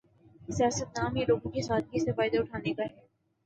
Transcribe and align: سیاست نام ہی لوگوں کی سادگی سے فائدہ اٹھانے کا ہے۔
سیاست 0.49 0.97
نام 0.97 1.15
ہی 1.15 1.23
لوگوں 1.27 1.51
کی 1.51 1.61
سادگی 1.61 1.99
سے 1.99 2.11
فائدہ 2.11 2.37
اٹھانے 2.39 2.73
کا 2.73 2.83
ہے۔ 2.83 2.95